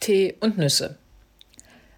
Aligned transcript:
Tee 0.00 0.36
und 0.40 0.58
Nüsse. 0.58 0.96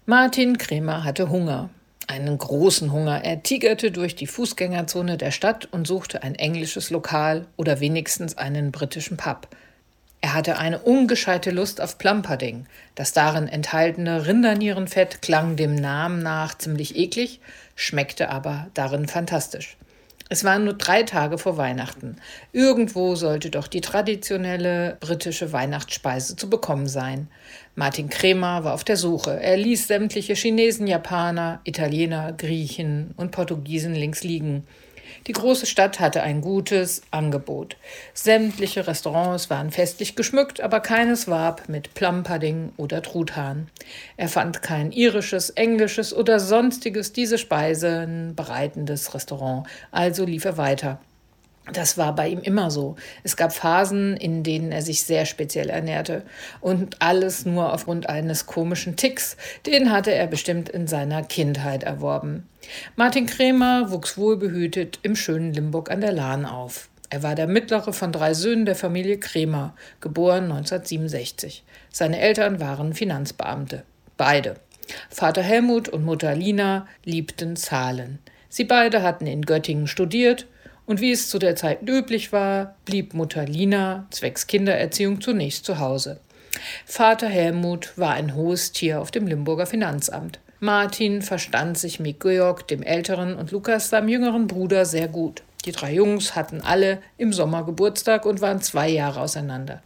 Martin 0.05 0.57
Kremer 0.57 1.03
hatte 1.03 1.29
Hunger. 1.29 1.69
Einen 2.07 2.37
großen 2.37 2.91
Hunger. 2.91 3.23
Er 3.23 3.43
tigerte 3.43 3.91
durch 3.91 4.15
die 4.15 4.27
Fußgängerzone 4.27 5.17
der 5.17 5.31
Stadt 5.31 5.69
und 5.71 5.85
suchte 5.85 6.23
ein 6.23 6.35
englisches 6.35 6.89
Lokal 6.89 7.45
oder 7.57 7.79
wenigstens 7.79 8.37
einen 8.37 8.71
britischen 8.71 9.17
Pub. 9.17 9.47
Er 10.19 10.33
hatte 10.33 10.57
eine 10.57 10.79
ungescheite 10.79 11.51
Lust 11.51 11.79
auf 11.79 11.99
Plumpudding. 11.99 12.65
Das 12.95 13.13
darin 13.13 13.47
enthaltene 13.47 14.25
Rindernierenfett 14.25 15.21
klang 15.21 15.55
dem 15.55 15.75
Namen 15.75 16.23
nach 16.23 16.57
ziemlich 16.57 16.95
eklig, 16.95 17.39
schmeckte 17.75 18.29
aber 18.29 18.67
darin 18.73 19.07
fantastisch. 19.07 19.77
Es 20.31 20.45
waren 20.45 20.63
nur 20.63 20.75
drei 20.75 21.03
Tage 21.03 21.37
vor 21.37 21.57
Weihnachten. 21.57 22.15
Irgendwo 22.53 23.15
sollte 23.15 23.49
doch 23.49 23.67
die 23.67 23.81
traditionelle 23.81 24.95
britische 25.01 25.51
Weihnachtsspeise 25.51 26.37
zu 26.37 26.49
bekommen 26.49 26.87
sein. 26.87 27.27
Martin 27.75 28.07
Kremer 28.07 28.63
war 28.63 28.73
auf 28.73 28.85
der 28.85 28.95
Suche. 28.95 29.37
Er 29.41 29.57
ließ 29.57 29.89
sämtliche 29.89 30.33
Chinesen, 30.33 30.87
Japaner, 30.87 31.59
Italiener, 31.65 32.31
Griechen 32.31 33.13
und 33.17 33.31
Portugiesen 33.31 33.93
links 33.93 34.23
liegen. 34.23 34.63
Die 35.27 35.33
große 35.33 35.65
Stadt 35.65 35.99
hatte 35.99 36.21
ein 36.23 36.41
gutes 36.41 37.01
Angebot. 37.11 37.77
Sämtliche 38.13 38.87
Restaurants 38.87 39.49
waren 39.49 39.71
festlich 39.71 40.15
geschmückt, 40.15 40.61
aber 40.61 40.79
keines 40.79 41.27
warb 41.27 41.69
mit 41.69 41.93
Plumpudding 41.93 42.73
oder 42.77 43.01
Truthahn. 43.01 43.67
Er 44.17 44.29
fand 44.29 44.61
kein 44.61 44.91
irisches, 44.91 45.51
englisches 45.51 46.13
oder 46.13 46.39
sonstiges 46.39 47.13
diese 47.13 47.37
Speisen 47.37 48.35
bereitendes 48.35 49.13
Restaurant, 49.13 49.67
also 49.91 50.25
lief 50.25 50.45
er 50.45 50.57
weiter. 50.57 50.99
Das 51.71 51.97
war 51.97 52.15
bei 52.15 52.27
ihm 52.27 52.39
immer 52.39 52.71
so. 52.71 52.95
Es 53.23 53.37
gab 53.37 53.53
Phasen, 53.53 54.17
in 54.17 54.43
denen 54.43 54.71
er 54.71 54.81
sich 54.81 55.03
sehr 55.03 55.25
speziell 55.25 55.69
ernährte. 55.69 56.23
Und 56.59 57.01
alles 57.01 57.45
nur 57.45 57.71
aufgrund 57.71 58.09
eines 58.09 58.47
komischen 58.47 58.95
Ticks. 58.95 59.37
Den 59.67 59.91
hatte 59.91 60.11
er 60.11 60.27
bestimmt 60.27 60.69
in 60.69 60.87
seiner 60.87 61.23
Kindheit 61.23 61.83
erworben. 61.83 62.47
Martin 62.95 63.27
Krämer 63.27 63.91
wuchs 63.91 64.17
wohlbehütet 64.17 64.99
im 65.03 65.15
schönen 65.15 65.53
Limburg 65.53 65.91
an 65.91 66.01
der 66.01 66.11
Lahn 66.11 66.45
auf. 66.45 66.89
Er 67.09 67.23
war 67.23 67.35
der 67.35 67.47
mittlere 67.47 67.93
von 67.93 68.11
drei 68.11 68.33
Söhnen 68.33 68.65
der 68.65 68.75
Familie 68.75 69.19
Krämer, 69.19 69.75
geboren 69.99 70.45
1967. 70.45 71.63
Seine 71.91 72.19
Eltern 72.19 72.59
waren 72.59 72.93
Finanzbeamte. 72.93 73.83
Beide. 74.17 74.55
Vater 75.09 75.43
Helmut 75.43 75.89
und 75.89 76.05
Mutter 76.05 76.35
Lina 76.35 76.87
liebten 77.03 77.55
Zahlen. 77.55 78.19
Sie 78.49 78.63
beide 78.63 79.03
hatten 79.03 79.27
in 79.27 79.43
Göttingen 79.43 79.87
studiert 79.87 80.47
und 80.91 80.99
wie 80.99 81.13
es 81.13 81.29
zu 81.29 81.39
der 81.39 81.55
Zeit 81.55 81.87
üblich 81.87 82.33
war, 82.33 82.75
blieb 82.83 83.13
Mutter 83.13 83.45
Lina 83.45 84.07
zwecks 84.09 84.45
Kindererziehung 84.45 85.21
zunächst 85.21 85.63
zu 85.63 85.79
Hause. 85.79 86.19
Vater 86.85 87.29
Helmut 87.29 87.97
war 87.97 88.11
ein 88.11 88.35
hohes 88.35 88.73
Tier 88.73 88.99
auf 88.99 89.09
dem 89.09 89.25
Limburger 89.25 89.65
Finanzamt. 89.65 90.41
Martin 90.59 91.21
verstand 91.21 91.77
sich 91.77 92.01
mit 92.01 92.19
Georg, 92.19 92.67
dem 92.67 92.83
Älteren, 92.83 93.35
und 93.35 93.51
Lukas, 93.51 93.87
seinem 93.87 94.09
jüngeren 94.09 94.47
Bruder, 94.47 94.85
sehr 94.85 95.07
gut. 95.07 95.43
Die 95.65 95.71
drei 95.71 95.93
Jungs 95.93 96.35
hatten 96.35 96.61
alle 96.61 97.01
im 97.17 97.33
Sommer 97.33 97.63
Geburtstag 97.63 98.25
und 98.25 98.41
waren 98.41 98.61
zwei 98.61 98.89
Jahre 98.89 99.19
auseinander. 99.19 99.83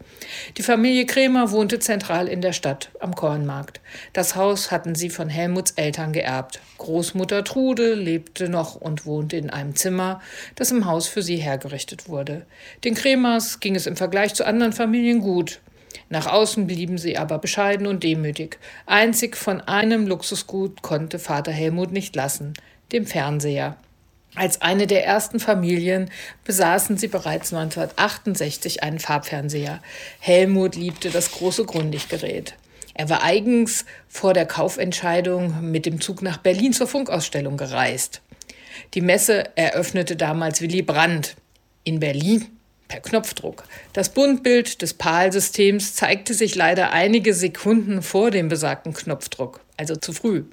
Die 0.57 0.63
Familie 0.63 1.05
Krämer 1.05 1.51
wohnte 1.51 1.79
zentral 1.79 2.27
in 2.27 2.41
der 2.41 2.53
Stadt 2.53 2.89
am 3.01 3.13
Kornmarkt. 3.13 3.81
Das 4.13 4.35
Haus 4.35 4.71
hatten 4.71 4.95
sie 4.95 5.09
von 5.09 5.27
Helmuts 5.27 5.71
Eltern 5.71 6.13
geerbt. 6.13 6.61
Großmutter 6.77 7.43
Trude 7.43 7.93
lebte 7.93 8.47
noch 8.47 8.75
und 8.75 9.05
wohnte 9.05 9.35
in 9.35 9.49
einem 9.49 9.75
Zimmer, 9.75 10.21
das 10.55 10.71
im 10.71 10.85
Haus 10.85 11.07
für 11.07 11.21
sie 11.21 11.37
hergerichtet 11.37 12.07
wurde. 12.07 12.45
Den 12.85 12.95
Krämers 12.95 13.59
ging 13.59 13.75
es 13.75 13.85
im 13.85 13.97
Vergleich 13.97 14.33
zu 14.33 14.45
anderen 14.45 14.71
Familien 14.71 15.19
gut. 15.19 15.59
Nach 16.09 16.27
außen 16.27 16.67
blieben 16.67 16.97
sie 16.97 17.17
aber 17.17 17.39
bescheiden 17.39 17.87
und 17.87 18.03
demütig. 18.03 18.59
Einzig 18.85 19.35
von 19.35 19.59
einem 19.61 20.07
Luxusgut 20.07 20.81
konnte 20.81 21.19
Vater 21.19 21.51
Helmut 21.51 21.91
nicht 21.91 22.15
lassen, 22.15 22.53
dem 22.91 23.05
Fernseher. 23.05 23.77
Als 24.35 24.61
eine 24.61 24.85
der 24.85 25.05
ersten 25.05 25.39
Familien 25.39 26.11
besaßen 26.43 26.97
sie 26.97 27.07
bereits 27.07 27.53
1968 27.53 28.83
einen 28.83 28.99
Farbfernseher. 28.99 29.81
Helmut 30.19 30.75
liebte 30.75 31.09
das 31.09 31.31
große 31.31 31.63
Grundiggerät. 31.63 32.55
Er 32.93 33.09
war 33.09 33.23
eigens 33.23 33.85
vor 34.09 34.33
der 34.33 34.45
Kaufentscheidung 34.45 35.71
mit 35.71 35.85
dem 35.85 36.01
Zug 36.01 36.21
nach 36.21 36.37
Berlin 36.37 36.73
zur 36.73 36.87
Funkausstellung 36.87 37.55
gereist. 37.55 38.21
Die 38.93 39.01
Messe 39.01 39.45
eröffnete 39.55 40.17
damals 40.17 40.61
Willy 40.61 40.81
Brandt 40.81 41.35
in 41.85 42.01
Berlin 42.01 42.45
per 42.89 42.99
Knopfdruck. 42.99 43.63
Das 43.93 44.09
Buntbild 44.09 44.81
des 44.81 44.93
PAL-Systems 44.93 45.95
zeigte 45.95 46.33
sich 46.33 46.55
leider 46.55 46.91
einige 46.91 47.33
Sekunden 47.33 48.01
vor 48.01 48.31
dem 48.31 48.49
besagten 48.49 48.93
Knopfdruck 48.93 49.64
also 49.77 49.95
zu 49.95 50.13
früh. 50.13 50.43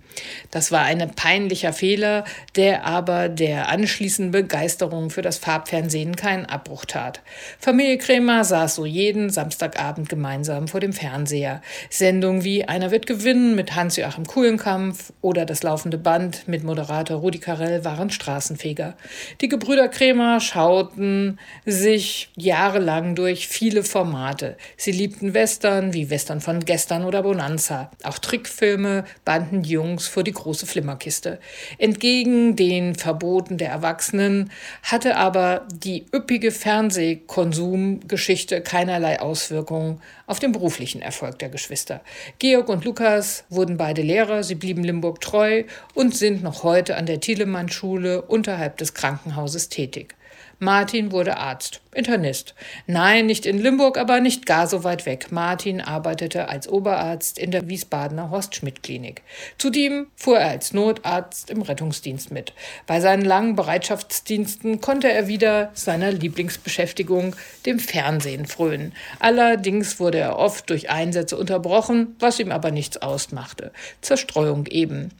Das 0.50 0.72
war 0.72 0.82
ein 0.82 1.12
peinlicher 1.14 1.72
Fehler, 1.72 2.24
der 2.56 2.84
aber 2.84 3.28
der 3.28 3.68
anschließenden 3.68 4.32
Begeisterung 4.32 5.10
für 5.10 5.22
das 5.22 5.38
Farbfernsehen 5.38 6.16
keinen 6.16 6.46
Abbruch 6.46 6.84
tat. 6.84 7.20
Familie 7.58 7.98
Krämer 7.98 8.44
saß 8.44 8.74
so 8.74 8.86
jeden 8.86 9.30
Samstagabend 9.30 10.08
gemeinsam 10.08 10.68
vor 10.68 10.80
dem 10.80 10.92
Fernseher. 10.92 11.62
Sendungen 11.90 12.44
wie 12.44 12.64
Einer 12.64 12.90
wird 12.90 13.06
gewinnen 13.06 13.54
mit 13.54 13.74
Hans-Joachim 13.74 14.26
Kuhlenkampf 14.26 15.12
oder 15.20 15.44
Das 15.44 15.62
laufende 15.62 15.98
Band 15.98 16.48
mit 16.48 16.64
Moderator 16.64 17.18
Rudi 17.18 17.38
Carell 17.38 17.84
waren 17.84 18.10
Straßenfeger. 18.10 18.96
Die 19.40 19.48
Gebrüder 19.48 19.88
Krämer 19.88 20.40
schauten 20.40 21.38
sich 21.64 22.30
jahrelang 22.36 23.14
durch 23.14 23.48
viele 23.48 23.84
Formate. 23.84 24.56
Sie 24.76 24.92
liebten 24.92 25.34
Western 25.34 25.92
wie 25.92 26.10
Western 26.10 26.40
von 26.40 26.60
gestern 26.64 27.04
oder 27.04 27.22
Bonanza, 27.22 27.90
auch 28.02 28.18
Trickfilme, 28.18 29.04
banden 29.24 29.64
Jungs 29.64 30.06
vor 30.06 30.22
die 30.22 30.32
große 30.32 30.66
Flimmerkiste. 30.66 31.38
Entgegen 31.78 32.56
den 32.56 32.94
Verboten 32.94 33.58
der 33.58 33.70
Erwachsenen 33.70 34.50
hatte 34.82 35.16
aber 35.16 35.66
die 35.72 36.06
üppige 36.14 36.50
Fernsehkonsumgeschichte 36.50 38.60
keinerlei 38.60 39.20
Auswirkungen 39.20 40.00
auf 40.26 40.38
den 40.38 40.52
beruflichen 40.52 41.02
Erfolg 41.02 41.38
der 41.38 41.48
Geschwister. 41.48 42.02
Georg 42.38 42.68
und 42.68 42.84
Lukas 42.84 43.44
wurden 43.48 43.76
beide 43.76 44.02
Lehrer, 44.02 44.42
sie 44.42 44.54
blieben 44.54 44.84
Limburg 44.84 45.20
treu 45.20 45.64
und 45.94 46.16
sind 46.16 46.42
noch 46.42 46.62
heute 46.62 46.96
an 46.96 47.06
der 47.06 47.20
Thielemann-Schule 47.20 48.22
unterhalb 48.22 48.76
des 48.78 48.94
Krankenhauses 48.94 49.68
tätig. 49.68 50.14
Martin 50.58 51.10
wurde 51.10 51.38
Arzt, 51.38 51.80
Internist. 51.92 52.54
Nein, 52.86 53.26
nicht 53.26 53.46
in 53.46 53.58
Limburg, 53.58 53.98
aber 53.98 54.20
nicht 54.20 54.46
gar 54.46 54.68
so 54.68 54.84
weit 54.84 55.06
weg. 55.06 55.32
Martin 55.32 55.80
arbeitete 55.80 56.48
als 56.48 56.68
Oberarzt 56.68 57.36
in 57.36 57.50
der 57.50 57.68
Wiesbadener 57.68 58.30
Horst-Schmidt-Klinik. 58.30 59.22
Zudem 59.58 60.06
fuhr 60.14 60.38
er 60.38 60.50
als 60.50 60.72
Notarzt 60.72 61.50
im 61.50 61.62
Rettungsdienst 61.62 62.30
mit. 62.30 62.52
Bei 62.86 63.00
seinen 63.00 63.24
langen 63.24 63.56
Bereitschaftsdiensten 63.56 64.80
konnte 64.80 65.10
er 65.10 65.26
wieder 65.26 65.72
seiner 65.74 66.12
Lieblingsbeschäftigung, 66.12 67.34
dem 67.66 67.80
Fernsehen, 67.80 68.46
frönen. 68.46 68.94
Allerdings 69.18 69.98
wurde 69.98 70.18
er 70.18 70.38
oft 70.38 70.70
durch 70.70 70.90
Einsätze 70.90 71.36
unterbrochen, 71.36 72.14
was 72.20 72.38
ihm 72.38 72.52
aber 72.52 72.70
nichts 72.70 72.98
ausmachte. 72.98 73.72
Zerstreuung 74.00 74.66
eben. 74.66 75.10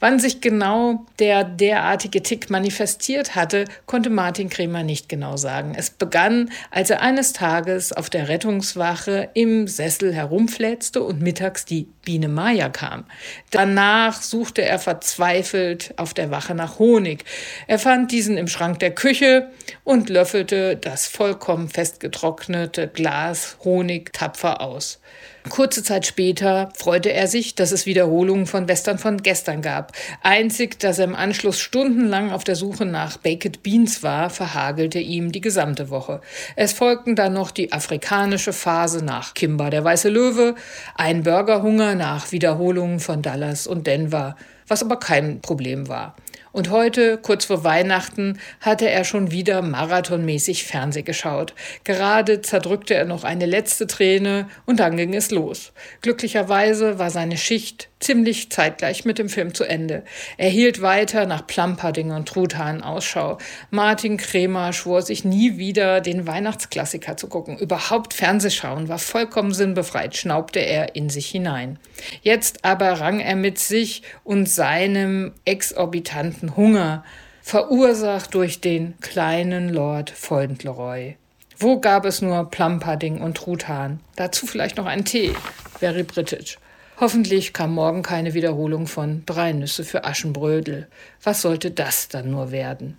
Wann 0.00 0.18
sich 0.18 0.40
genau 0.40 1.06
der 1.18 1.44
derartige 1.44 2.22
Tick 2.22 2.50
manifestiert 2.50 3.34
hatte, 3.34 3.64
konnte 3.86 4.10
Martin 4.10 4.48
Kremer 4.48 4.82
nicht 4.82 5.08
genau 5.08 5.36
sagen. 5.36 5.74
Es 5.76 5.90
begann, 5.90 6.50
als 6.70 6.90
er 6.90 7.00
eines 7.00 7.32
Tages 7.32 7.92
auf 7.92 8.10
der 8.10 8.28
Rettungswache 8.28 9.30
im 9.34 9.68
Sessel 9.68 10.12
herumflätzte 10.12 11.02
und 11.02 11.20
mittags 11.20 11.64
die 11.64 11.88
Biene 12.04 12.28
Maya 12.28 12.68
kam. 12.68 13.04
Danach 13.50 14.22
suchte 14.22 14.62
er 14.62 14.78
verzweifelt 14.78 15.94
auf 15.96 16.14
der 16.14 16.30
Wache 16.30 16.54
nach 16.54 16.78
Honig. 16.78 17.24
Er 17.66 17.78
fand 17.78 18.12
diesen 18.12 18.36
im 18.36 18.48
Schrank 18.48 18.78
der 18.78 18.94
Küche 18.94 19.50
und 19.84 20.08
löffelte 20.08 20.76
das 20.76 21.06
vollkommen 21.06 21.68
festgetrocknete 21.68 22.88
Glas 22.88 23.56
Honig 23.64 24.12
tapfer 24.12 24.60
aus. 24.60 25.00
Kurze 25.48 25.82
Zeit 25.82 26.06
später 26.06 26.70
freute 26.74 27.12
er 27.12 27.28
sich, 27.28 27.54
dass 27.54 27.72
es 27.72 27.86
Wiederholungen 27.86 28.46
von 28.46 28.68
Western 28.68 28.98
von 28.98 29.22
gestern 29.22 29.62
gab. 29.62 29.92
Einzig, 30.22 30.78
dass 30.78 30.98
er 30.98 31.04
im 31.04 31.14
Anschluss 31.14 31.60
stundenlang 31.60 32.32
auf 32.32 32.44
der 32.44 32.56
Suche 32.56 32.84
nach 32.84 33.16
Baked 33.18 33.62
Beans 33.62 34.02
war, 34.02 34.30
verhagelte 34.30 34.98
ihm 34.98 35.32
die 35.32 35.40
gesamte 35.40 35.90
Woche. 35.90 36.20
Es 36.56 36.72
folgten 36.72 37.16
dann 37.16 37.32
noch 37.32 37.50
die 37.50 37.72
afrikanische 37.72 38.52
Phase 38.52 39.04
nach 39.04 39.34
Kimba 39.34 39.70
der 39.70 39.84
Weiße 39.84 40.08
Löwe, 40.08 40.54
ein 40.94 41.22
Burgerhunger 41.22 41.94
nach 41.94 42.32
Wiederholungen 42.32 43.00
von 43.00 43.22
Dallas 43.22 43.66
und 43.66 43.86
Denver, 43.86 44.36
was 44.68 44.82
aber 44.82 44.98
kein 44.98 45.40
Problem 45.40 45.88
war. 45.88 46.16
Und 46.56 46.70
heute, 46.70 47.18
kurz 47.18 47.44
vor 47.44 47.64
Weihnachten, 47.64 48.38
hatte 48.62 48.88
er 48.88 49.04
schon 49.04 49.30
wieder 49.30 49.60
marathonmäßig 49.60 50.64
Fernseh 50.64 51.02
geschaut. 51.02 51.52
Gerade 51.84 52.40
zerdrückte 52.40 52.94
er 52.94 53.04
noch 53.04 53.24
eine 53.24 53.44
letzte 53.44 53.86
Träne 53.86 54.48
und 54.64 54.80
dann 54.80 54.96
ging 54.96 55.12
es 55.12 55.30
los. 55.30 55.74
Glücklicherweise 56.00 56.98
war 56.98 57.10
seine 57.10 57.36
Schicht 57.36 57.90
ziemlich 58.00 58.50
zeitgleich 58.50 59.04
mit 59.04 59.18
dem 59.18 59.28
Film 59.28 59.54
zu 59.54 59.64
Ende. 59.64 60.04
Er 60.36 60.50
hielt 60.50 60.82
weiter 60.82 61.26
nach 61.26 61.46
Plumpadding 61.46 62.10
und 62.10 62.28
Truthahn 62.28 62.82
Ausschau. 62.82 63.38
Martin 63.70 64.16
Kremer 64.16 64.72
schwor 64.72 65.02
sich 65.02 65.24
nie 65.24 65.56
wieder, 65.56 66.00
den 66.00 66.26
Weihnachtsklassiker 66.26 67.16
zu 67.16 67.28
gucken. 67.28 67.58
Überhaupt 67.58 68.12
Fernsehschauen 68.12 68.88
war 68.88 68.98
vollkommen 68.98 69.52
sinnbefreit, 69.52 70.16
schnaubte 70.16 70.60
er 70.60 70.94
in 70.94 71.08
sich 71.08 71.26
hinein. 71.26 71.78
Jetzt 72.22 72.64
aber 72.64 72.92
rang 73.00 73.20
er 73.20 73.34
mit 73.36 73.58
sich 73.58 74.02
und 74.24 74.46
seinem 74.48 75.32
exorbitanten 75.44 76.45
Hunger, 76.54 77.02
verursacht 77.42 78.34
durch 78.34 78.60
den 78.60 78.94
kleinen 79.00 79.70
Lord 79.70 80.10
Fauntleroy. 80.10 81.16
Wo 81.58 81.80
gab 81.80 82.04
es 82.04 82.20
nur 82.20 82.50
Plumpadding 82.50 83.22
und 83.22 83.38
Truthahn? 83.38 84.00
Dazu 84.14 84.46
vielleicht 84.46 84.76
noch 84.76 84.84
ein 84.84 85.06
Tee. 85.06 85.32
Very 85.78 86.02
British. 86.02 86.58
Hoffentlich 87.00 87.54
kam 87.54 87.72
morgen 87.72 88.02
keine 88.02 88.34
Wiederholung 88.34 88.86
von 88.86 89.22
Drei 89.26 89.52
Nüsse 89.52 89.84
für 89.84 90.04
Aschenbrödel. 90.04 90.86
Was 91.22 91.42
sollte 91.42 91.70
das 91.70 92.08
dann 92.08 92.30
nur 92.30 92.50
werden? 92.50 92.98